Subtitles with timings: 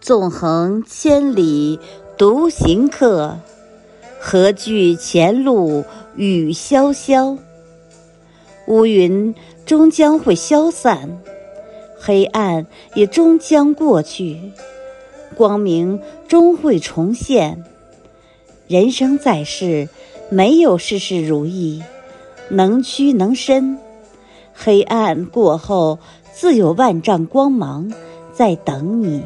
[0.00, 1.78] 纵横千里
[2.16, 3.38] 独行客
[4.18, 5.84] 何惧前路
[6.16, 7.36] 雨潇潇？
[8.66, 9.34] 乌云
[9.66, 11.20] 终将会消散
[11.98, 14.52] 黑暗也终将过去
[15.36, 17.62] 光明终会重现。
[18.68, 19.88] 人生在世
[20.30, 21.82] 没有事事如意
[22.48, 23.78] 能屈能伸。
[24.54, 25.98] 黑暗过后
[26.32, 27.92] 自有万丈光芒
[28.32, 29.22] 在等你。